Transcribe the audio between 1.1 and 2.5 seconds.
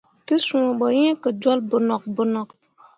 ke jol bonok bonok.